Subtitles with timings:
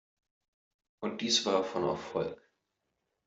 [1.03, 2.49] Und dies war von Erfolg.